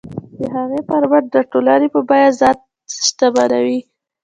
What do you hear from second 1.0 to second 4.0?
مټ د ټولنې په بیه ځان شتمنوي.